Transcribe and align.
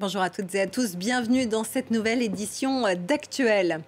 Bonjour 0.00 0.22
à 0.22 0.30
toutes 0.30 0.54
et 0.54 0.62
à 0.62 0.66
tous, 0.66 0.96
bienvenue 0.96 1.44
dans 1.44 1.62
cette 1.62 1.90
nouvelle 1.90 2.22
édition 2.22 2.84
d'Actuel. 3.06 3.82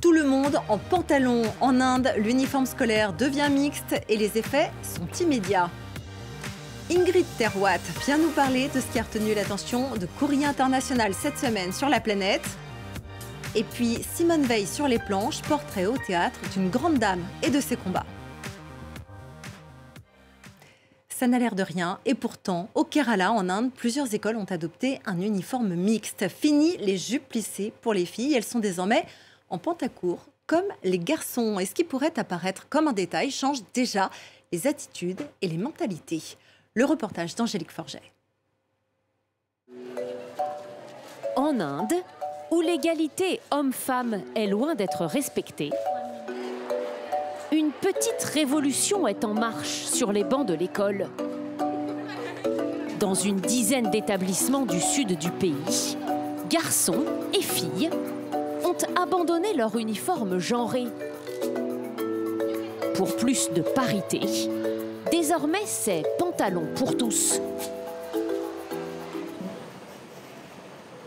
Tout 0.00 0.12
le 0.12 0.22
monde 0.22 0.60
en 0.68 0.78
pantalon 0.78 1.42
en 1.60 1.80
Inde, 1.80 2.12
l'uniforme 2.16 2.64
scolaire 2.64 3.12
devient 3.12 3.48
mixte 3.50 4.00
et 4.08 4.16
les 4.16 4.38
effets 4.38 4.70
sont 4.84 5.08
immédiats. 5.20 5.68
Ingrid 6.92 7.26
Terwatt 7.38 7.80
vient 8.06 8.18
nous 8.18 8.30
parler 8.30 8.70
de 8.72 8.78
ce 8.78 8.86
qui 8.92 9.00
a 9.00 9.02
retenu 9.02 9.34
l'attention 9.34 9.96
de 9.96 10.06
Courrier 10.20 10.46
International 10.46 11.12
cette 11.12 11.38
semaine 11.38 11.72
sur 11.72 11.88
la 11.88 11.98
planète. 11.98 12.48
Et 13.56 13.64
puis 13.64 13.98
Simone 14.14 14.44
Veil 14.44 14.64
sur 14.64 14.86
les 14.86 15.00
planches, 15.00 15.42
portrait 15.42 15.86
au 15.86 15.98
théâtre 15.98 16.38
d'une 16.52 16.70
grande 16.70 17.00
dame 17.00 17.24
et 17.42 17.50
de 17.50 17.60
ses 17.60 17.74
combats. 17.74 18.06
Ça 21.18 21.26
n'a 21.26 21.40
l'air 21.40 21.56
de 21.56 21.64
rien. 21.64 21.98
Et 22.04 22.14
pourtant, 22.14 22.68
au 22.76 22.84
Kerala, 22.84 23.32
en 23.32 23.48
Inde, 23.48 23.72
plusieurs 23.72 24.14
écoles 24.14 24.36
ont 24.36 24.44
adopté 24.44 25.00
un 25.04 25.20
uniforme 25.20 25.74
mixte. 25.74 26.28
Fini 26.28 26.76
les 26.76 26.96
jupes 26.96 27.28
plissées 27.28 27.72
pour 27.82 27.92
les 27.92 28.06
filles. 28.06 28.34
Elles 28.34 28.44
sont 28.44 28.60
désormais 28.60 29.04
en 29.50 29.58
pantacourt, 29.58 30.28
comme 30.46 30.68
les 30.84 31.00
garçons. 31.00 31.58
Et 31.58 31.66
ce 31.66 31.74
qui 31.74 31.82
pourrait 31.82 32.16
apparaître 32.20 32.68
comme 32.68 32.86
un 32.86 32.92
détail 32.92 33.32
change 33.32 33.64
déjà 33.74 34.10
les 34.52 34.68
attitudes 34.68 35.26
et 35.42 35.48
les 35.48 35.58
mentalités. 35.58 36.22
Le 36.74 36.84
reportage 36.84 37.34
d'Angélique 37.34 37.72
Forget. 37.72 38.12
En 41.34 41.58
Inde, 41.58 41.94
où 42.52 42.60
l'égalité 42.60 43.40
homme-femme 43.50 44.22
est 44.36 44.46
loin 44.46 44.76
d'être 44.76 45.04
respectée, 45.04 45.72
une 47.52 47.70
petite 47.70 48.22
révolution 48.34 49.08
est 49.08 49.24
en 49.24 49.32
marche 49.32 49.84
sur 49.84 50.12
les 50.12 50.24
bancs 50.24 50.46
de 50.46 50.54
l'école. 50.54 51.08
Dans 53.00 53.14
une 53.14 53.40
dizaine 53.40 53.90
d'établissements 53.90 54.66
du 54.66 54.80
sud 54.80 55.16
du 55.16 55.30
pays, 55.30 55.96
garçons 56.50 57.04
et 57.32 57.42
filles 57.42 57.90
ont 58.64 59.00
abandonné 59.00 59.54
leur 59.54 59.76
uniforme 59.76 60.38
genré. 60.38 60.84
Pour 62.94 63.16
plus 63.16 63.50
de 63.52 63.62
parité, 63.62 64.20
désormais 65.10 65.64
c'est 65.64 66.02
pantalon 66.18 66.66
pour 66.74 66.96
tous. 66.96 67.40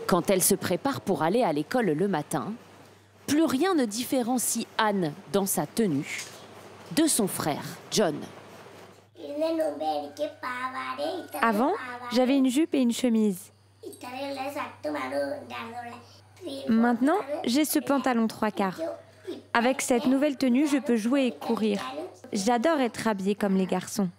Quand 0.06 0.28
elle 0.28 0.42
se 0.42 0.54
prépare 0.54 1.00
pour 1.00 1.22
aller 1.22 1.42
à 1.42 1.52
l'école 1.52 1.86
le 1.86 2.08
matin, 2.08 2.52
plus 3.32 3.44
rien 3.44 3.74
ne 3.74 3.86
différencie 3.86 4.66
Anne 4.76 5.14
dans 5.32 5.46
sa 5.46 5.64
tenue 5.64 6.22
de 6.94 7.06
son 7.06 7.26
frère, 7.26 7.64
John. 7.90 8.14
Avant, 11.40 11.72
j'avais 12.12 12.36
une 12.36 12.50
jupe 12.50 12.74
et 12.74 12.80
une 12.80 12.92
chemise. 12.92 13.50
Maintenant, 16.68 17.16
j'ai 17.44 17.64
ce 17.64 17.78
pantalon 17.78 18.26
trois 18.26 18.50
quarts. 18.50 18.78
Avec 19.54 19.80
cette 19.80 20.04
nouvelle 20.04 20.36
tenue, 20.36 20.66
je 20.66 20.76
peux 20.76 20.96
jouer 20.96 21.28
et 21.28 21.32
courir. 21.32 21.80
J'adore 22.34 22.80
être 22.80 23.08
habillée 23.08 23.34
comme 23.34 23.56
les 23.56 23.66
garçons. 23.66 24.10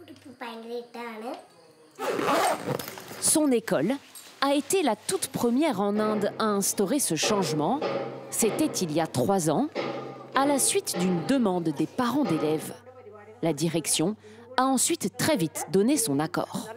Son 3.22 3.52
école 3.52 3.94
a 4.44 4.54
été 4.56 4.84
la 4.84 4.98
toute 4.98 5.28
première 5.28 5.80
en 5.80 5.98
Inde 5.98 6.34
à 6.38 6.44
instaurer 6.44 7.00
ce 7.00 7.16
changement. 7.16 7.80
C'était 8.30 8.66
il 8.66 8.92
y 8.92 9.00
a 9.00 9.08
trois 9.08 9.50
ans 9.50 9.70
à 10.36 10.46
la 10.46 10.60
suite 10.60 11.00
d'une 11.00 11.26
demande 11.28 11.70
des 11.70 11.88
parents 11.88 12.26
d'élèves. 12.26 12.74
La 13.42 13.54
direction 13.54 14.18
a 14.58 14.66
ensuite 14.66 15.16
très 15.18 15.38
vite 15.38 15.68
donné 15.72 15.96
son 15.96 16.20
accord. 16.20 16.68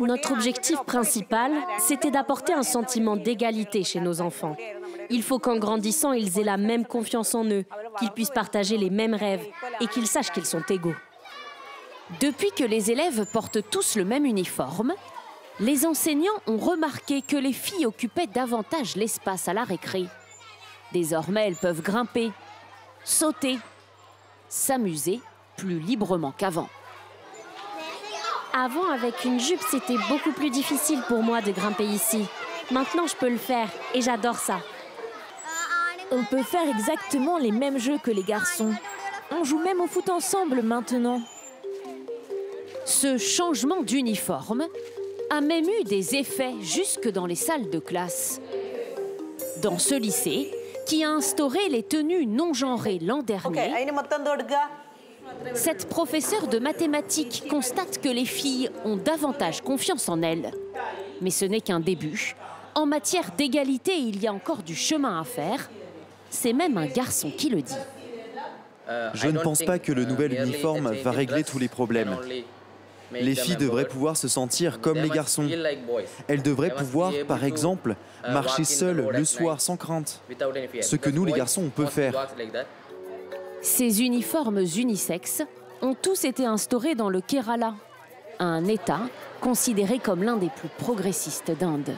Notre 0.00 0.32
objectif 0.32 0.78
principal, 0.86 1.52
c'était 1.78 2.10
d'apporter 2.10 2.54
un 2.54 2.62
sentiment 2.62 3.16
d'égalité 3.16 3.84
chez 3.84 4.00
nos 4.00 4.22
enfants. 4.22 4.56
Il 5.10 5.22
faut 5.22 5.38
qu'en 5.38 5.58
grandissant, 5.58 6.12
ils 6.12 6.38
aient 6.38 6.44
la 6.44 6.56
même 6.56 6.86
confiance 6.86 7.34
en 7.34 7.44
eux, 7.44 7.66
qu'ils 7.98 8.12
puissent 8.12 8.30
partager 8.30 8.78
les 8.78 8.90
mêmes 8.90 9.14
rêves 9.14 9.44
et 9.80 9.88
qu'ils 9.88 10.06
sachent 10.06 10.32
qu'ils 10.32 10.46
sont 10.46 10.64
égaux. 10.70 10.94
Depuis 12.20 12.50
que 12.56 12.64
les 12.64 12.90
élèves 12.90 13.26
portent 13.30 13.68
tous 13.70 13.96
le 13.96 14.04
même 14.04 14.24
uniforme, 14.24 14.94
les 15.60 15.86
enseignants 15.86 16.40
ont 16.46 16.56
remarqué 16.56 17.22
que 17.22 17.36
les 17.36 17.52
filles 17.52 17.86
occupaient 17.86 18.26
davantage 18.26 18.96
l'espace 18.96 19.48
à 19.48 19.52
la 19.52 19.64
récré. 19.64 20.06
Désormais, 20.92 21.46
elles 21.46 21.56
peuvent 21.56 21.82
grimper, 21.82 22.32
sauter, 23.04 23.58
s'amuser 24.48 25.20
plus 25.56 25.78
librement 25.78 26.32
qu'avant. 26.36 26.68
Avant, 28.54 28.90
avec 28.90 29.24
une 29.24 29.40
jupe, 29.40 29.62
c'était 29.70 29.96
beaucoup 30.08 30.32
plus 30.32 30.50
difficile 30.50 31.00
pour 31.08 31.22
moi 31.22 31.40
de 31.40 31.52
grimper 31.52 31.86
ici. 31.86 32.26
Maintenant, 32.70 33.06
je 33.06 33.16
peux 33.16 33.30
le 33.30 33.38
faire 33.38 33.68
et 33.94 34.02
j'adore 34.02 34.36
ça. 34.36 34.60
On 36.10 36.24
peut 36.24 36.42
faire 36.42 36.68
exactement 36.68 37.38
les 37.38 37.52
mêmes 37.52 37.78
jeux 37.78 37.96
que 37.96 38.10
les 38.10 38.22
garçons. 38.22 38.74
On 39.30 39.44
joue 39.44 39.58
même 39.58 39.80
au 39.80 39.86
foot 39.86 40.10
ensemble 40.10 40.60
maintenant. 40.60 41.22
Ce 42.84 43.16
changement 43.16 43.82
d'uniforme 43.82 44.66
a 45.32 45.40
même 45.40 45.64
eu 45.64 45.84
des 45.84 46.14
effets 46.14 46.52
jusque 46.60 47.10
dans 47.10 47.24
les 47.24 47.36
salles 47.36 47.70
de 47.70 47.78
classe. 47.78 48.38
Dans 49.62 49.78
ce 49.78 49.94
lycée, 49.94 50.50
qui 50.86 51.04
a 51.04 51.10
instauré 51.10 51.70
les 51.70 51.82
tenues 51.82 52.26
non 52.26 52.52
genrées 52.52 52.98
l'an 52.98 53.22
dernier, 53.22 53.72
cette 55.54 55.88
professeure 55.88 56.48
de 56.48 56.58
mathématiques 56.58 57.44
constate 57.48 57.98
que 58.02 58.10
les 58.10 58.26
filles 58.26 58.68
ont 58.84 58.96
davantage 58.96 59.62
confiance 59.62 60.08
en 60.10 60.20
elles. 60.20 60.50
Mais 61.22 61.30
ce 61.30 61.46
n'est 61.46 61.62
qu'un 61.62 61.80
début. 61.80 62.36
En 62.74 62.84
matière 62.84 63.30
d'égalité, 63.36 63.96
il 63.96 64.20
y 64.22 64.26
a 64.26 64.32
encore 64.34 64.62
du 64.62 64.74
chemin 64.74 65.18
à 65.18 65.24
faire. 65.24 65.70
C'est 66.28 66.52
même 66.52 66.76
un 66.76 66.86
garçon 66.86 67.30
qui 67.30 67.48
le 67.48 67.62
dit. 67.62 67.74
Je 69.14 69.28
ne 69.28 69.38
pense 69.38 69.62
pas 69.62 69.78
que 69.78 69.92
le 69.92 70.04
nouvel 70.04 70.34
uniforme 70.34 70.92
va 70.92 71.10
régler 71.10 71.42
tous 71.42 71.58
les 71.58 71.68
problèmes. 71.68 72.18
Les 73.14 73.34
filles 73.34 73.56
devraient 73.56 73.88
pouvoir 73.88 74.16
se 74.16 74.28
sentir 74.28 74.80
comme 74.80 74.98
les 74.98 75.08
garçons. 75.08 75.48
Elles 76.28 76.42
devraient 76.42 76.74
pouvoir, 76.74 77.12
par 77.26 77.44
exemple, 77.44 77.96
marcher 78.28 78.64
seules 78.64 79.08
le 79.12 79.24
soir 79.24 79.60
sans 79.60 79.76
crainte. 79.76 80.20
Ce 80.80 80.96
que 80.96 81.10
nous, 81.10 81.24
les 81.24 81.32
garçons, 81.32 81.64
on 81.66 81.70
peut 81.70 81.86
faire. 81.86 82.28
Ces 83.60 84.02
uniformes 84.02 84.58
unisexes 84.76 85.42
ont 85.82 85.94
tous 85.94 86.24
été 86.24 86.46
instaurés 86.46 86.94
dans 86.94 87.10
le 87.10 87.20
Kerala, 87.20 87.74
un 88.38 88.64
État 88.64 89.00
considéré 89.40 89.98
comme 89.98 90.22
l'un 90.22 90.36
des 90.36 90.48
plus 90.48 90.68
progressistes 90.78 91.52
d'Inde. 91.58 91.90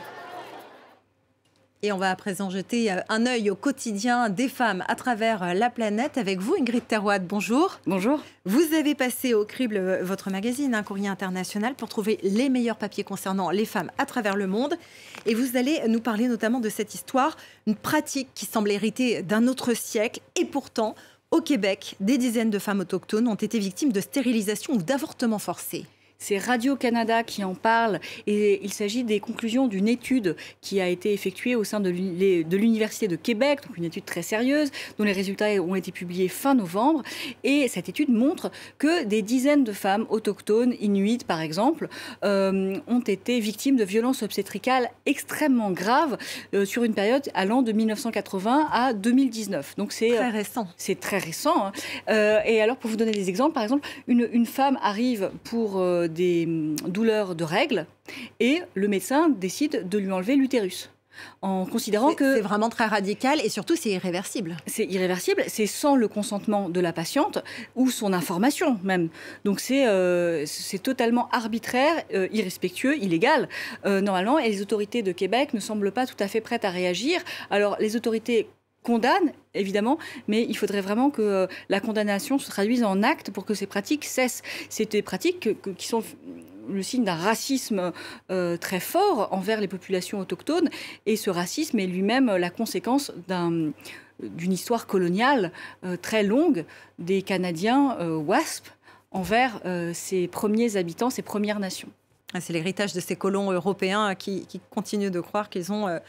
Et 1.82 1.92
on 1.92 1.98
va 1.98 2.10
à 2.10 2.16
présent 2.16 2.48
jeter 2.48 2.90
euh, 2.90 3.00
un 3.10 3.26
œil 3.26 3.50
au 3.50 3.54
quotidien 3.54 4.30
des 4.30 4.48
femmes 4.48 4.82
à 4.88 4.94
travers 4.94 5.42
euh, 5.42 5.52
la 5.52 5.68
planète 5.68 6.16
avec 6.16 6.38
vous, 6.38 6.54
Ingrid 6.58 6.86
Terwad. 6.86 7.26
Bonjour. 7.26 7.78
Bonjour. 7.86 8.20
Vous 8.46 8.74
avez 8.74 8.94
passé 8.94 9.34
au 9.34 9.44
crible 9.44 9.76
euh, 9.76 10.02
votre 10.02 10.30
magazine, 10.30 10.74
un 10.74 10.82
courrier 10.82 11.08
international, 11.08 11.74
pour 11.74 11.88
trouver 11.90 12.18
les 12.22 12.48
meilleurs 12.48 12.78
papiers 12.78 13.04
concernant 13.04 13.50
les 13.50 13.66
femmes 13.66 13.90
à 13.98 14.06
travers 14.06 14.36
le 14.36 14.46
monde. 14.46 14.76
Et 15.26 15.34
vous 15.34 15.58
allez 15.58 15.80
nous 15.88 16.00
parler 16.00 16.26
notamment 16.26 16.60
de 16.60 16.70
cette 16.70 16.94
histoire, 16.94 17.36
une 17.66 17.76
pratique 17.76 18.28
qui 18.34 18.46
semble 18.46 18.70
héritée 18.70 19.22
d'un 19.22 19.46
autre 19.46 19.74
siècle. 19.74 20.20
Et 20.40 20.46
pourtant, 20.46 20.94
au 21.30 21.40
Québec, 21.40 21.96
des 22.00 22.16
dizaines 22.16 22.50
de 22.50 22.58
femmes 22.58 22.80
autochtones 22.80 23.28
ont 23.28 23.34
été 23.34 23.58
victimes 23.58 23.92
de 23.92 24.00
stérilisation 24.00 24.74
ou 24.74 24.78
d'avortement 24.78 25.38
forcé. 25.38 25.84
C'est 26.26 26.38
Radio-Canada 26.38 27.22
qui 27.22 27.44
en 27.44 27.54
parle 27.54 28.00
et 28.26 28.58
il 28.64 28.72
s'agit 28.72 29.04
des 29.04 29.20
conclusions 29.20 29.68
d'une 29.68 29.88
étude 29.88 30.36
qui 30.62 30.80
a 30.80 30.88
été 30.88 31.12
effectuée 31.12 31.54
au 31.54 31.64
sein 31.64 31.80
de 31.80 31.90
l'Université 31.90 33.08
de 33.08 33.16
Québec, 33.16 33.58
donc 33.66 33.76
une 33.76 33.84
étude 33.84 34.06
très 34.06 34.22
sérieuse 34.22 34.70
dont 34.96 35.04
les 35.04 35.12
résultats 35.12 35.50
ont 35.60 35.74
été 35.74 35.92
publiés 35.92 36.28
fin 36.28 36.54
novembre. 36.54 37.02
Et 37.42 37.68
cette 37.68 37.90
étude 37.90 38.08
montre 38.08 38.50
que 38.78 39.04
des 39.04 39.20
dizaines 39.20 39.64
de 39.64 39.72
femmes 39.72 40.06
autochtones, 40.08 40.72
inuites 40.80 41.24
par 41.24 41.42
exemple, 41.42 41.90
euh, 42.24 42.78
ont 42.86 43.00
été 43.00 43.38
victimes 43.38 43.76
de 43.76 43.84
violences 43.84 44.22
obstétricales 44.22 44.88
extrêmement 45.04 45.72
graves 45.72 46.16
euh, 46.54 46.64
sur 46.64 46.84
une 46.84 46.94
période 46.94 47.28
allant 47.34 47.60
de 47.60 47.72
1980 47.72 48.68
à 48.72 48.94
2019. 48.94 49.76
Donc 49.76 49.92
c'est 49.92 50.14
très 50.14 50.30
récent. 50.30 50.68
C'est 50.78 50.98
très 50.98 51.18
récent. 51.18 51.66
Hein. 51.66 52.40
et 52.46 52.62
alors 52.62 52.78
pour 52.78 52.88
vous 52.88 52.96
donner 52.96 53.12
des 53.12 53.28
exemples, 53.28 53.52
par 53.52 53.62
exemple, 53.62 53.86
une, 54.08 54.26
une 54.32 54.46
femme 54.46 54.78
arrive 54.80 55.30
pour 55.44 55.82
des 56.14 56.46
hum, 56.46 56.76
douleurs 56.86 57.34
de 57.34 57.44
règles 57.44 57.86
et 58.40 58.62
le 58.74 58.88
médecin 58.88 59.28
décide 59.28 59.88
de 59.88 59.98
lui 59.98 60.10
enlever 60.10 60.36
l'utérus 60.36 60.90
en 61.42 61.66
considérant 61.66 62.14
que 62.14 62.36
c'est 62.36 62.40
vraiment 62.40 62.68
très 62.68 62.86
radical 62.86 63.40
et 63.44 63.48
surtout 63.48 63.76
c'est 63.76 63.90
irréversible. 63.90 64.56
C'est 64.66 64.84
irréversible, 64.84 65.44
c'est 65.46 65.66
sans 65.66 65.96
le 65.96 66.08
consentement 66.08 66.68
de 66.68 66.80
la 66.80 66.92
patiente 66.92 67.38
ou 67.76 67.90
son 67.90 68.12
information 68.12 68.78
même. 68.82 69.08
Donc 69.44 69.60
c'est 69.60 69.86
euh, 69.86 70.44
totalement 70.82 71.28
arbitraire, 71.30 72.02
euh, 72.14 72.28
irrespectueux, 72.32 72.96
illégal 72.96 73.48
euh, 73.86 74.00
normalement 74.00 74.38
et 74.38 74.48
les 74.48 74.62
autorités 74.62 75.02
de 75.02 75.12
Québec 75.12 75.54
ne 75.54 75.60
semblent 75.60 75.92
pas 75.92 76.06
tout 76.06 76.16
à 76.18 76.28
fait 76.28 76.40
prêtes 76.40 76.64
à 76.64 76.70
réagir. 76.70 77.20
Alors 77.50 77.76
les 77.80 77.96
autorités 77.96 78.48
condamnent, 78.84 79.32
évidemment, 79.54 79.98
mais 80.28 80.46
il 80.48 80.56
faudrait 80.56 80.82
vraiment 80.82 81.10
que 81.10 81.22
euh, 81.22 81.46
la 81.68 81.80
condamnation 81.80 82.38
se 82.38 82.48
traduise 82.48 82.84
en 82.84 83.02
actes 83.02 83.32
pour 83.32 83.44
que 83.44 83.54
ces 83.54 83.66
pratiques 83.66 84.04
cessent. 84.04 84.42
C'est 84.68 84.92
des 84.92 85.02
pratiques 85.02 85.48
qui 85.76 85.88
sont 85.88 86.04
le 86.68 86.82
signe 86.82 87.04
d'un 87.04 87.16
racisme 87.16 87.92
très 88.58 88.80
fort 88.80 89.28
envers 89.32 89.60
les 89.60 89.68
populations 89.68 90.18
autochtones. 90.18 90.70
Et 91.04 91.16
ce 91.16 91.28
racisme 91.28 91.78
est 91.78 91.86
lui-même 91.86 92.34
la 92.36 92.48
conséquence 92.48 93.12
d'une 93.28 94.52
histoire 94.52 94.86
coloniale 94.86 95.52
très 96.00 96.22
longue 96.22 96.64
des 96.98 97.20
Canadiens 97.20 97.98
WASP 98.00 98.66
envers 99.10 99.60
ses 99.92 100.26
premiers 100.26 100.78
habitants, 100.78 101.10
ses 101.10 101.20
premières 101.20 101.60
nations. 101.60 101.90
Ah, 102.32 102.40
c'est 102.40 102.54
l'héritage 102.54 102.94
de 102.94 103.00
ces 103.00 103.14
colons 103.14 103.52
européens 103.52 104.14
qui 104.14 104.46
continuent 104.70 105.10
de 105.10 105.20
croire 105.20 105.50
qu'ils 105.50 105.70
ont 105.70 106.00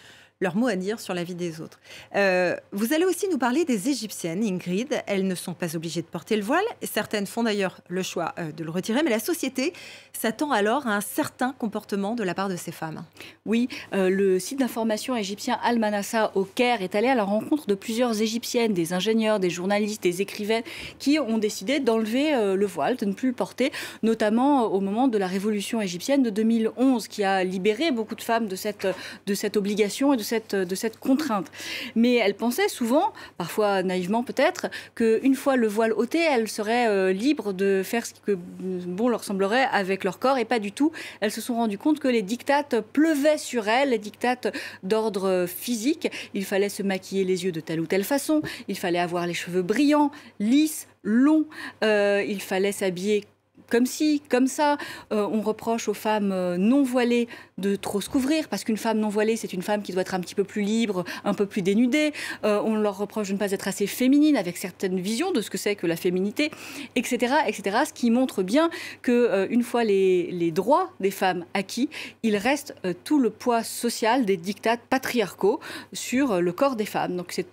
leur 0.41 0.57
mot 0.57 0.67
à 0.67 0.75
dire 0.75 0.99
sur 0.99 1.13
la 1.13 1.23
vie 1.23 1.33
des 1.33 1.61
autres. 1.61 1.79
Euh, 2.15 2.57
vous 2.73 2.91
allez 2.93 3.05
aussi 3.05 3.29
nous 3.29 3.37
parler 3.37 3.63
des 3.63 3.87
Égyptiennes, 3.87 4.43
Ingrid. 4.43 5.01
Elles 5.07 5.25
ne 5.25 5.35
sont 5.35 5.53
pas 5.53 5.77
obligées 5.77 6.01
de 6.01 6.07
porter 6.07 6.35
le 6.35 6.43
voile. 6.43 6.65
Certaines 6.83 7.25
font 7.25 7.43
d'ailleurs 7.43 7.79
le 7.87 8.03
choix 8.03 8.35
euh, 8.37 8.51
de 8.51 8.65
le 8.65 8.69
retirer, 8.69 9.01
mais 9.01 9.09
la 9.09 9.19
société 9.19 9.71
s'attend 10.11 10.51
alors 10.51 10.87
à 10.87 10.95
un 10.95 10.99
certain 11.01 11.53
comportement 11.57 12.15
de 12.15 12.23
la 12.23 12.33
part 12.33 12.49
de 12.49 12.57
ces 12.57 12.73
femmes. 12.73 13.05
Oui, 13.45 13.69
euh, 13.93 14.09
le 14.09 14.37
site 14.39 14.59
d'information 14.59 15.15
égyptien 15.15 15.57
Al-Manassa 15.63 16.31
au 16.35 16.43
Caire 16.43 16.81
est 16.81 16.95
allé 16.95 17.07
à 17.07 17.15
la 17.15 17.23
rencontre 17.23 17.65
de 17.67 17.75
plusieurs 17.75 18.21
Égyptiennes, 18.21 18.73
des 18.73 18.91
ingénieurs, 18.91 19.39
des 19.39 19.49
journalistes, 19.49 20.03
des 20.03 20.21
écrivaines, 20.21 20.63
qui 20.99 21.17
ont 21.17 21.37
décidé 21.37 21.79
d'enlever 21.79 22.55
le 22.55 22.65
voile, 22.65 22.97
de 22.97 23.05
ne 23.05 23.13
plus 23.13 23.29
le 23.29 23.33
porter, 23.33 23.71
notamment 24.03 24.65
au 24.65 24.81
moment 24.81 25.07
de 25.07 25.17
la 25.17 25.27
révolution 25.27 25.79
égyptienne 25.79 26.23
de 26.23 26.29
2011, 26.29 27.07
qui 27.07 27.23
a 27.23 27.43
libéré 27.43 27.91
beaucoup 27.91 28.15
de 28.15 28.21
femmes 28.21 28.47
de 28.47 28.55
cette, 28.55 28.87
de 29.25 29.33
cette 29.33 29.57
obligation 29.57 30.13
et 30.13 30.17
cette, 30.25 30.55
de 30.55 30.75
cette 30.75 30.99
contrainte. 30.99 31.47
Mais 31.95 32.15
elle 32.15 32.35
pensait 32.35 32.67
souvent, 32.67 33.13
parfois 33.37 33.83
naïvement 33.83 34.23
peut-être, 34.23 34.67
qu'une 34.95 35.35
fois 35.35 35.55
le 35.55 35.67
voile 35.67 35.93
ôté, 35.93 36.19
elle 36.19 36.47
serait 36.49 36.87
euh, 36.87 37.13
libre 37.13 37.53
de 37.53 37.81
faire 37.83 38.05
ce 38.05 38.13
que 38.25 38.33
bon 38.33 39.07
leur 39.07 39.23
semblerait 39.23 39.67
avec 39.71 40.03
leur 40.03 40.19
corps, 40.19 40.37
et 40.37 40.45
pas 40.45 40.59
du 40.59 40.71
tout. 40.71 40.91
Elles 41.21 41.31
se 41.31 41.41
sont 41.41 41.55
rendues 41.55 41.77
compte 41.77 41.99
que 41.99 42.07
les 42.07 42.21
dictates 42.21 42.81
pleuvaient 42.81 43.37
sur 43.37 43.67
elles, 43.67 43.91
les 43.91 43.97
dictates 43.97 44.53
d'ordre 44.83 45.45
physique. 45.47 46.11
Il 46.33 46.45
fallait 46.45 46.69
se 46.69 46.83
maquiller 46.83 47.23
les 47.23 47.45
yeux 47.45 47.51
de 47.51 47.61
telle 47.61 47.79
ou 47.79 47.85
telle 47.85 48.03
façon, 48.03 48.41
il 48.67 48.77
fallait 48.77 48.99
avoir 48.99 49.27
les 49.27 49.33
cheveux 49.33 49.61
brillants, 49.61 50.11
lisses, 50.39 50.87
longs, 51.03 51.45
euh, 51.83 52.23
il 52.27 52.41
fallait 52.41 52.71
s'habiller 52.71 53.25
comme 53.69 53.85
si, 53.85 54.21
comme 54.29 54.47
ça, 54.47 54.77
euh, 55.11 55.27
on 55.31 55.41
reproche 55.41 55.87
aux 55.87 55.93
femmes 55.93 56.31
euh, 56.31 56.57
non 56.57 56.83
voilées 56.83 57.27
de 57.57 57.75
trop 57.75 58.01
se 58.01 58.09
couvrir, 58.09 58.47
parce 58.49 58.63
qu'une 58.63 58.77
femme 58.77 58.99
non 58.99 59.09
voilée, 59.09 59.35
c'est 59.35 59.53
une 59.53 59.61
femme 59.61 59.81
qui 59.81 59.91
doit 59.91 60.01
être 60.01 60.13
un 60.13 60.19
petit 60.19 60.35
peu 60.35 60.43
plus 60.43 60.61
libre, 60.61 61.03
un 61.23 61.33
peu 61.33 61.45
plus 61.45 61.61
dénudée. 61.61 62.13
Euh, 62.43 62.61
on 62.63 62.75
leur 62.75 62.97
reproche 62.97 63.29
de 63.29 63.33
ne 63.33 63.37
pas 63.37 63.51
être 63.51 63.67
assez 63.67 63.87
féminine, 63.87 64.37
avec 64.37 64.57
certaines 64.57 64.99
visions 64.99 65.31
de 65.31 65.41
ce 65.41 65.49
que 65.49 65.57
c'est 65.57 65.75
que 65.75 65.87
la 65.87 65.95
féminité, 65.95 66.51
etc., 66.95 67.35
etc. 67.47 67.77
Ce 67.87 67.93
qui 67.93 68.11
montre 68.11 68.43
bien 68.43 68.69
que 69.01 69.47
fois 69.63 69.83
les, 69.83 70.29
les, 70.31 70.51
droits 70.51 70.91
des 70.99 71.11
femmes 71.11 71.45
acquis, 71.53 71.89
il 72.23 72.37
reste 72.37 72.75
tout 73.03 73.19
le 73.19 73.29
poids 73.29 73.63
social 73.63 74.25
des 74.25 74.37
dictats 74.37 74.77
patriarcaux 74.77 75.59
sur 75.91 76.39
le 76.41 76.51
corps 76.51 76.75
des 76.75 76.85
femmes. 76.85 77.15
Donc 77.15 77.31
c'est 77.31 77.47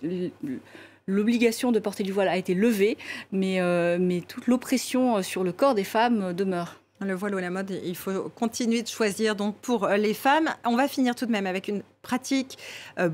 l'obligation 1.07 1.71
de 1.71 1.79
porter 1.79 2.03
du 2.03 2.11
voile 2.11 2.27
a 2.27 2.37
été 2.37 2.53
levée, 2.53 2.97
mais, 3.31 3.61
euh, 3.61 3.97
mais 3.99 4.21
toute 4.21 4.47
l'oppression 4.47 5.17
euh, 5.17 5.21
sur 5.21 5.43
le 5.43 5.51
corps 5.51 5.75
des 5.75 5.83
femmes 5.83 6.21
euh, 6.21 6.33
demeure. 6.33 6.79
Le 7.01 7.13
voile 7.13 7.35
ou 7.35 7.39
la 7.39 7.49
mode, 7.49 7.71
il 7.83 7.97
faut 7.97 8.29
continuer 8.29 8.81
de 8.81 8.87
choisir 8.87 9.35
donc 9.35 9.57
pour 9.57 9.87
les 9.89 10.13
femmes. 10.13 10.49
On 10.63 10.77
va 10.77 10.87
finir 10.87 11.15
tout 11.15 11.25
de 11.25 11.31
même 11.31 11.47
avec 11.47 11.67
une 11.67 11.81
pratique 12.03 12.57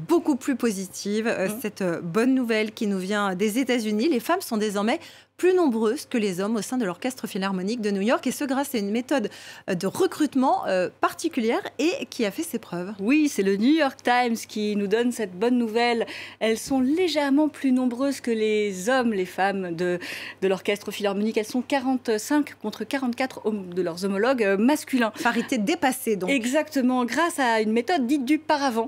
beaucoup 0.07 0.35
plus 0.35 0.55
positive. 0.55 1.27
Mmh. 1.27 1.61
Cette 1.61 1.83
bonne 2.03 2.33
nouvelle 2.33 2.71
qui 2.71 2.87
nous 2.87 2.97
vient 2.97 3.35
des 3.35 3.59
États-Unis, 3.59 4.09
les 4.09 4.19
femmes 4.19 4.41
sont 4.41 4.57
désormais 4.57 4.99
plus 5.39 5.53
nombreuses 5.53 6.05
que 6.05 6.17
les 6.17 6.41
hommes 6.41 6.57
au 6.57 6.61
sein 6.61 6.77
de 6.77 6.83
l'Orchestre 6.83 7.25
Philharmonique 7.25 7.79
de 7.79 7.91
New 7.91 8.01
York, 8.01 8.27
et 8.27 8.31
ce 8.31 8.43
grâce 8.43 8.75
à 8.75 8.77
une 8.77 8.91
méthode 8.91 9.29
euh, 9.69 9.73
de 9.73 9.87
recrutement 9.87 10.67
euh, 10.67 10.89
particulière 10.99 11.61
et 11.79 12.05
qui 12.09 12.25
a 12.25 12.31
fait 12.31 12.43
ses 12.43 12.59
preuves. 12.59 12.93
Oui, 12.99 13.29
c'est 13.29 13.41
le 13.41 13.55
New 13.55 13.73
York 13.73 13.99
Times 14.03 14.35
qui 14.35 14.75
nous 14.75 14.87
donne 14.87 15.13
cette 15.13 15.31
bonne 15.31 15.57
nouvelle. 15.57 16.05
Elles 16.39 16.57
sont 16.57 16.81
légèrement 16.81 17.47
plus 17.47 17.71
nombreuses 17.71 18.19
que 18.19 18.31
les 18.31 18.89
hommes, 18.89 19.13
les 19.13 19.25
femmes 19.25 19.73
de, 19.73 19.97
de 20.41 20.47
l'Orchestre 20.49 20.91
Philharmonique. 20.91 21.37
Elles 21.37 21.45
sont 21.45 21.61
45 21.61 22.55
contre 22.55 22.83
44 22.83 23.49
de 23.49 23.81
leurs 23.81 24.03
homologues 24.03 24.43
euh, 24.43 24.57
masculins. 24.57 25.13
Parité 25.23 25.57
dépassée, 25.57 26.17
donc. 26.17 26.29
Exactement, 26.29 27.05
grâce 27.05 27.39
à 27.39 27.61
une 27.61 27.71
méthode 27.71 28.05
dite 28.05 28.25
du 28.25 28.39
paravent. 28.39 28.78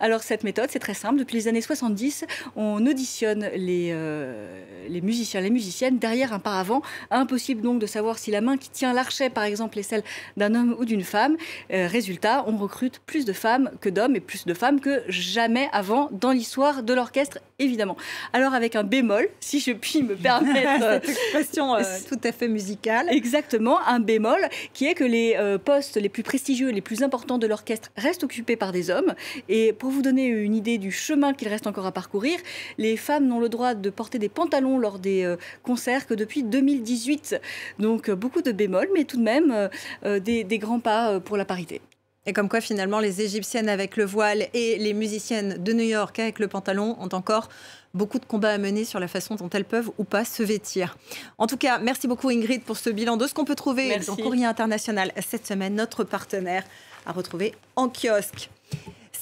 Alors, 0.00 0.22
cette 0.22 0.44
méthode, 0.44 0.68
c'est 0.70 0.78
très 0.78 0.94
simple. 0.94 1.18
Depuis 1.18 1.36
les 1.36 1.48
années 1.48 1.60
70, 1.60 2.24
on 2.56 2.84
auditionne 2.86 3.50
les, 3.54 3.94
les 4.88 5.00
musiciens, 5.00 5.40
les 5.40 5.50
musiciennes 5.50 5.98
derrière 5.98 6.32
un 6.32 6.38
paravent. 6.38 6.82
Impossible 7.10 7.62
donc 7.62 7.78
de 7.78 7.86
savoir 7.86 8.18
si 8.18 8.30
la 8.30 8.40
main 8.40 8.56
qui 8.56 8.70
tient 8.70 8.92
l'archet, 8.92 9.30
par 9.30 9.44
exemple, 9.44 9.78
est 9.78 9.82
celle 9.82 10.02
d'un 10.36 10.54
homme 10.54 10.76
ou 10.78 10.84
d'une 10.84 11.02
femme. 11.02 11.36
Euh, 11.72 11.86
résultat, 11.86 12.44
on 12.46 12.56
recrute 12.56 13.00
plus 13.00 13.24
de 13.24 13.32
femmes 13.32 13.70
que 13.80 13.88
d'hommes 13.88 14.16
et 14.16 14.20
plus 14.20 14.46
de 14.46 14.54
femmes 14.54 14.80
que 14.80 15.02
jamais 15.08 15.68
avant 15.72 16.08
dans 16.12 16.32
l'histoire 16.32 16.82
de 16.82 16.94
l'orchestre, 16.94 17.38
évidemment. 17.58 17.96
Alors 18.32 18.54
avec 18.54 18.76
un 18.76 18.84
bémol, 18.84 19.28
si 19.40 19.60
je 19.60 19.72
puis 19.72 20.02
me 20.02 20.14
permettre... 20.16 21.00
Cette 21.06 21.08
expression 21.08 21.74
euh, 21.74 21.82
tout 22.08 22.20
à 22.24 22.32
fait 22.32 22.48
musicale. 22.48 23.08
Exactement, 23.10 23.80
un 23.86 24.00
bémol 24.00 24.48
qui 24.72 24.86
est 24.86 24.94
que 24.94 25.04
les 25.04 25.34
euh, 25.36 25.58
postes 25.58 25.96
les 25.96 26.08
plus 26.08 26.22
prestigieux, 26.22 26.70
les 26.70 26.80
plus 26.80 27.02
importants 27.02 27.38
de 27.38 27.46
l'orchestre 27.46 27.90
restent 27.96 28.24
occupés 28.24 28.56
par 28.56 28.72
des 28.72 28.90
hommes. 28.90 29.14
Et 29.48 29.72
pour 29.72 29.90
vous 29.90 30.02
donner 30.02 30.26
une 30.26 30.54
idée 30.54 30.78
du 30.78 30.90
chemin 30.90 31.34
qu'il 31.34 31.48
reste 31.48 31.66
encore 31.66 31.86
à 31.86 31.92
parcourir, 31.92 32.38
les 32.78 32.96
femmes 32.96 33.26
n'ont 33.26 33.40
le 33.40 33.48
droit 33.48 33.74
de 33.74 33.90
porter 33.90 34.18
des 34.18 34.28
pantalons 34.28 34.78
lors 34.78 34.98
des 34.98 35.36
concerts 35.62 36.06
que 36.06 36.14
depuis 36.14 36.42
2018. 36.42 37.40
Donc 37.78 38.08
euh, 38.08 38.16
beaucoup 38.16 38.42
de 38.42 38.52
bémols, 38.52 38.88
mais 38.94 39.04
tout 39.04 39.16
de 39.16 39.22
même 39.22 39.50
euh, 39.50 39.68
euh, 40.04 40.18
des, 40.20 40.58
grands 40.58 40.80
pas 40.80 41.20
pour 41.20 41.36
la 41.36 41.44
parité. 41.44 41.80
Et 42.28 42.32
comme 42.32 42.48
quoi, 42.48 42.60
finalement, 42.60 42.98
les 42.98 43.20
Égyptiennes 43.20 43.68
avec 43.68 43.96
le 43.96 44.04
voile 44.04 44.48
et 44.52 44.78
les 44.78 44.94
musiciennes 44.94 45.62
de 45.62 45.72
New 45.72 45.84
York 45.84 46.18
avec 46.18 46.40
le 46.40 46.48
pantalon 46.48 46.96
ont 46.98 47.08
encore 47.12 47.48
beaucoup 47.94 48.18
de 48.18 48.24
combats 48.24 48.50
à 48.50 48.58
mener 48.58 48.84
sur 48.84 48.98
la 48.98 49.06
façon 49.06 49.36
dont 49.36 49.48
elles 49.50 49.64
peuvent 49.64 49.90
ou 49.98 50.04
pas 50.04 50.24
se 50.24 50.42
vêtir. 50.42 50.98
En 51.38 51.46
tout 51.46 51.56
cas, 51.56 51.78
merci 51.78 52.08
beaucoup 52.08 52.28
Ingrid 52.28 52.62
pour 52.62 52.76
ce 52.78 52.90
bilan 52.90 53.16
de 53.16 53.26
ce 53.26 53.34
qu'on 53.34 53.44
peut 53.44 53.54
trouver 53.54 53.96
dans 54.00 54.16
Courrier 54.16 54.44
International 54.44 55.12
cette 55.24 55.46
semaine, 55.46 55.76
notre 55.76 56.02
partenaire 56.02 56.64
à 57.06 57.12
retrouver 57.12 57.54
en 57.76 57.88
kiosque. 57.88 58.50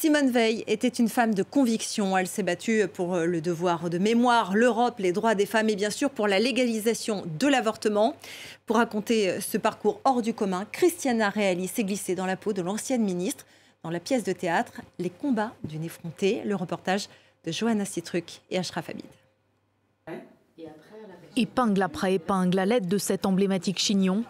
Simone 0.04 0.28
Veil 0.30 0.64
était 0.66 0.87
une 0.88 1.08
femme 1.08 1.32
de 1.34 1.42
conviction. 1.42 2.14
Elle 2.14 2.26
s'est 2.26 2.42
battue 2.42 2.87
pour 2.92 3.14
euh, 3.14 3.25
le 3.25 3.40
devoir 3.40 3.88
de 3.88 3.96
mémoire, 3.96 4.54
l'Europe, 4.54 4.96
les 4.99 5.12
droits 5.12 5.34
des 5.34 5.46
femmes 5.46 5.70
et 5.70 5.76
bien 5.76 5.88
sûr 5.88 6.11
pour 6.11 6.28
la 6.28 6.38
légalisation 6.38 7.25
de 7.38 7.46
l'avortement. 7.46 8.14
Pour 8.66 8.76
raconter 8.76 9.30
euh, 9.30 9.40
ce 9.40 9.56
parcours 9.56 10.02
hors 10.04 10.20
du 10.20 10.34
commun, 10.34 10.66
Christiana 10.73 11.30
Reali 11.30 11.68
s'est 11.68 11.84
glissée 11.84 12.14
dans 12.14 12.26
la 12.26 12.37
peau 12.37 12.52
de 12.52 12.61
l'ancienne 12.61 13.02
ministre 13.02 13.46
dans 13.82 13.88
la 13.88 13.99
pièce 13.99 14.25
de 14.25 14.34
théâtre 14.34 14.82
Les 14.99 15.08
combats 15.08 15.54
d'une 15.64 15.84
effrontée, 15.84 16.42
le 16.44 16.54
reportage 16.54 17.08
de 17.46 17.50
Johanna 17.50 17.87
Citruc 17.87 18.42
et 18.50 18.58
Ashraf 18.58 18.90
Abid. 18.90 19.06
Épingle 21.34 21.80
après 21.80 22.12
épingle, 22.12 22.58
à 22.58 22.66
l'aide 22.66 22.88
de 22.88 22.99
cet 22.99 23.25
emblématique 23.25 23.78
chignon, 23.78 24.25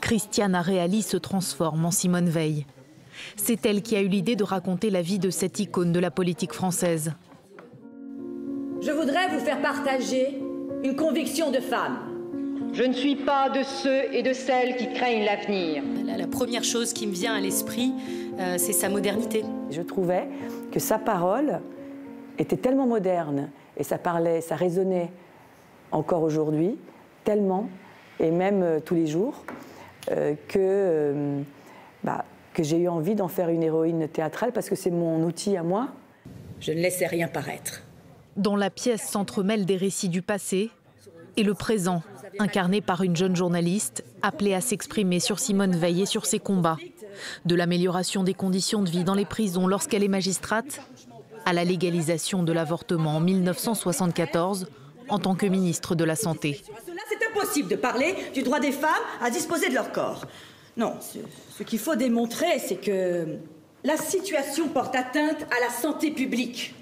Christiana 0.00 0.62
Reali 0.62 1.02
se 1.02 1.16
transforme 1.16 1.84
en 1.86 1.90
Simone 1.90 2.28
Veil. 2.28 2.66
C'est 3.36 3.64
elle 3.66 3.82
qui 3.82 3.96
a 3.96 4.00
eu 4.00 4.08
l'idée 4.08 4.36
de 4.36 4.44
raconter 4.44 4.90
la 4.90 5.02
vie 5.02 5.18
de 5.18 5.30
cette 5.30 5.60
icône 5.60 5.92
de 5.92 6.00
la 6.00 6.10
politique 6.10 6.52
française. 6.52 7.12
Je 8.80 8.92
voudrais 8.92 9.28
vous 9.28 9.40
faire 9.40 9.60
partager 9.60 10.40
une 10.84 10.94
conviction 10.94 11.50
de 11.50 11.58
femme. 11.58 11.98
Je 12.72 12.84
ne 12.84 12.92
suis 12.92 13.16
pas 13.16 13.48
de 13.48 13.62
ceux 13.62 14.14
et 14.14 14.22
de 14.22 14.32
celles 14.32 14.76
qui 14.76 14.92
craignent 14.92 15.24
l'avenir. 15.24 15.82
La, 16.04 16.26
première 16.26 16.62
chose 16.62 16.92
qui 16.92 17.06
me 17.06 17.12
vient 17.12 17.34
à 17.34 17.40
l'esprit, 17.40 17.92
euh, 18.38 18.54
c'est 18.58 18.72
sa 18.72 18.88
modernité. 18.88 19.44
Je 19.70 19.82
trouvais 19.82 20.28
que 20.70 20.78
sa 20.78 20.98
parole 20.98 21.60
était 22.38 22.56
tellement 22.56 22.86
moderne 22.86 23.50
et 23.76 23.82
ça 23.82 23.98
parlait, 23.98 24.40
ça 24.40 24.54
résonnait 24.54 25.10
encore 25.90 26.22
aujourd'hui, 26.22 26.76
tellement, 27.24 27.68
et 28.20 28.30
même 28.30 28.62
euh, 28.62 28.80
tous 28.80 28.94
les 28.94 29.06
jours, 29.06 29.44
euh, 30.10 30.34
que 30.46 31.42
bah, 32.04 32.24
que 32.58 32.64
j'ai 32.64 32.78
eu 32.78 32.88
envie 32.88 33.14
d'en 33.14 33.28
faire 33.28 33.50
une 33.50 33.62
héroïne 33.62 34.08
théâtrale 34.08 34.50
parce 34.50 34.68
que 34.68 34.74
c'est 34.74 34.90
mon 34.90 35.22
outil 35.22 35.56
à 35.56 35.62
moi. 35.62 35.90
Je 36.58 36.72
ne 36.72 36.80
laissais 36.80 37.06
rien 37.06 37.28
paraître. 37.28 37.84
Dans 38.36 38.56
la 38.56 38.68
pièce 38.68 39.02
s'entremêlent 39.02 39.64
des 39.64 39.76
récits 39.76 40.08
du 40.08 40.22
passé 40.22 40.72
et 41.36 41.44
le 41.44 41.54
présent, 41.54 42.02
incarné 42.40 42.80
par 42.80 43.04
une 43.04 43.14
jeune 43.14 43.36
journaliste 43.36 44.02
appelée 44.22 44.54
à 44.54 44.60
s'exprimer 44.60 45.20
sur 45.20 45.38
Simone 45.38 45.76
Veil 45.76 46.02
et 46.02 46.06
sur 46.06 46.26
ses 46.26 46.40
combats, 46.40 46.78
de 47.44 47.54
l'amélioration 47.54 48.24
des 48.24 48.34
conditions 48.34 48.82
de 48.82 48.90
vie 48.90 49.04
dans 49.04 49.14
les 49.14 49.24
prisons 49.24 49.68
lorsqu'elle 49.68 50.02
est 50.02 50.08
magistrate, 50.08 50.80
à 51.46 51.52
la 51.52 51.62
légalisation 51.62 52.42
de 52.42 52.52
l'avortement 52.52 53.18
en 53.18 53.20
1974 53.20 54.66
en 55.08 55.20
tant 55.20 55.36
que 55.36 55.46
ministre 55.46 55.94
de 55.94 56.02
la 56.02 56.16
Santé. 56.16 56.60
C'est 57.08 57.24
impossible 57.24 57.68
de 57.68 57.76
parler 57.76 58.16
du 58.34 58.42
droit 58.42 58.58
des 58.58 58.72
femmes 58.72 58.90
à 59.22 59.30
disposer 59.30 59.68
de 59.68 59.74
leur 59.74 59.92
corps. 59.92 60.26
Non, 60.78 60.94
ce, 61.00 61.62
qu'il 61.64 61.80
faut 61.80 61.96
démontrer, 61.96 62.60
c'est 62.60 62.76
que 62.76 63.36
la 63.82 63.96
situation 63.96 64.68
porte 64.68 64.94
atteinte 64.94 65.42
à 65.50 65.60
la 65.60 65.70
santé 65.70 66.12
publique 66.12 66.72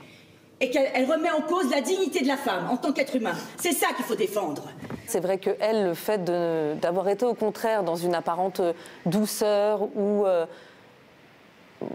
et 0.60 0.68
qu'elle 0.68 1.10
remet 1.10 1.30
en 1.30 1.40
cause 1.40 1.70
la 1.70 1.80
dignité 1.80 2.20
de 2.22 2.28
la 2.28 2.36
femme 2.36 2.68
en 2.70 2.76
tant 2.76 2.92
qu'être 2.92 3.16
humain. 3.16 3.34
C'est 3.56 3.72
ça 3.72 3.88
qu'il 3.96 4.04
faut 4.04 4.14
défendre. 4.14 4.64
C'est 5.06 5.20
vrai 5.20 5.38
que 5.38 5.50
elle, 5.60 5.84
le 5.84 5.94
fait 5.94 6.22
d'avoir 6.24 7.08
été 7.08 7.24
au 7.24 7.32
contraire 7.32 7.84
dans 7.84 7.96
une 7.96 8.14
apparente 8.14 8.60
douceur 9.06 9.88
ou 9.96 10.26
euh, 10.26 10.44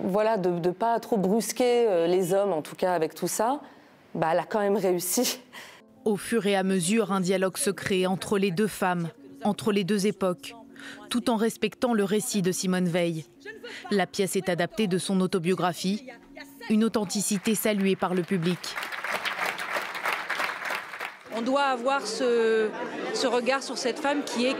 voilà, 0.04 0.38
de 0.38 0.50
ne 0.50 0.72
pas 0.72 1.00
trop 1.00 1.18
brusquer 1.18 1.88
euh, 1.88 2.08
les 2.08 2.34
hommes, 2.34 2.52
en 2.52 2.64
tout 2.64 2.76
cas 2.76 2.94
avec 2.94 3.14
tout 3.14 3.28
ça, 3.28 3.62
bah, 4.16 4.30
elle 4.32 4.40
a 4.40 4.46
quand 4.46 4.60
même 4.60 4.78
réussi. 4.78 5.40
Au 6.06 6.18
fur 6.18 6.48
et 6.48 6.56
à 6.56 6.64
mesure, 6.64 7.12
un 7.12 7.20
dialogue 7.20 7.58
se 7.58 7.70
crée 7.70 8.08
entre 8.08 8.40
les 8.40 8.50
deux 8.50 8.68
femmes, 8.68 9.10
entre 9.44 9.72
les 9.72 9.84
deux 9.84 10.08
époques, 10.08 10.56
tout 11.10 11.30
en 11.30 11.36
respectant 11.36 11.94
le 11.94 12.04
récit 12.04 12.42
de 12.42 12.52
Simone 12.52 12.88
Veil. 12.88 13.26
La 13.90 14.08
pièce 14.08 14.36
est 14.36 14.50
adaptée 14.50 14.88
de 14.88 14.98
son 14.98 15.22
autobiographie, 15.22 16.06
une 16.70 16.84
authenticité 16.84 17.56
saluée 17.56 17.96
par 17.96 18.14
le 18.14 18.24
public. 18.24 18.60
On 21.34 21.42
doit 21.42 21.64
avoir 21.64 22.06
ce, 22.06 22.70
regard 23.26 23.64
sur 23.64 23.78
cette 23.78 24.00
femme 24.00 24.24
qui 24.24 24.48
est, 24.48 24.56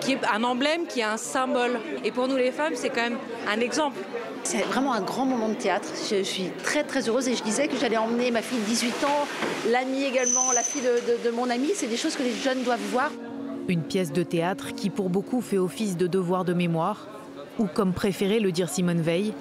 qui 0.00 0.12
est 0.12 0.24
un 0.24 0.42
emblème, 0.44 0.86
qui 0.86 1.00
est 1.00 1.04
un 1.04 1.18
symbole. 1.18 1.78
Et 2.04 2.10
pour 2.10 2.26
nous 2.26 2.36
les 2.36 2.52
femmes, 2.52 2.72
c'est 2.74 2.88
quand 2.88 3.02
même 3.02 3.18
un 3.46 3.60
exemple. 3.60 3.98
C'est 4.42 4.62
vraiment 4.62 4.94
un 4.94 5.02
grand 5.02 5.26
moment 5.26 5.50
de 5.50 5.54
théâtre. 5.54 5.88
Je 6.10 6.22
suis 6.22 6.50
très 6.64 6.84
très 6.84 7.08
heureuse 7.08 7.28
et 7.28 7.36
je 7.36 7.42
disais 7.42 7.68
que 7.68 7.76
j'allais 7.76 7.98
emmener 7.98 8.30
ma 8.30 8.40
fille 8.40 8.58
de 8.58 8.64
18 8.64 9.04
ans, 9.04 9.26
l'amie 9.68 10.04
également, 10.04 10.52
la 10.52 10.62
fille 10.62 10.82
de, 10.82 11.28
de 11.28 11.34
mon 11.34 11.50
ami. 11.50 11.68
C'est 11.74 11.86
des 11.86 11.98
choses 11.98 12.16
que 12.16 12.22
les 12.22 12.34
jeunes 12.34 12.62
doivent 12.62 12.80
voir. 12.90 13.10
Une 13.70 13.84
pièce 13.84 14.10
de 14.12 14.24
théâtre 14.24 14.74
qui 14.74 14.90
pour 14.90 15.10
beaucoup 15.10 15.40
fait 15.40 15.56
office 15.56 15.96
de 15.96 16.08
devoir 16.08 16.44
de 16.44 16.52
mémoire, 16.52 17.06
ou 17.60 17.66
comme 17.66 17.92
préférait 17.92 18.40
le 18.40 18.50
dire 18.50 18.68
Simone 18.68 19.00
Veil, 19.00 19.32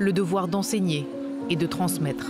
le 0.00 0.12
devoir 0.12 0.48
d'enseigner 0.48 1.06
et 1.50 1.54
de 1.54 1.66
transmettre. 1.68 2.26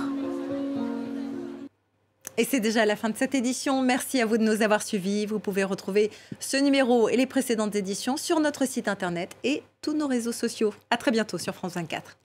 Et 2.36 2.44
c'est 2.44 2.60
déjà 2.60 2.84
la 2.84 2.94
fin 2.94 3.08
de 3.08 3.16
cette 3.16 3.34
édition. 3.34 3.80
Merci 3.80 4.20
à 4.20 4.26
vous 4.26 4.36
de 4.36 4.42
nous 4.42 4.60
avoir 4.60 4.82
suivis. 4.82 5.24
Vous 5.24 5.38
pouvez 5.38 5.64
retrouver 5.64 6.10
ce 6.40 6.58
numéro 6.58 7.08
et 7.08 7.16
les 7.16 7.24
précédentes 7.24 7.74
éditions 7.74 8.18
sur 8.18 8.38
notre 8.38 8.66
site 8.66 8.86
internet 8.86 9.34
et 9.42 9.62
tous 9.80 9.94
nos 9.94 10.08
réseaux 10.08 10.32
sociaux. 10.32 10.74
À 10.90 10.98
très 10.98 11.10
bientôt 11.10 11.38
sur 11.38 11.54
France 11.54 11.72
24. 11.72 12.18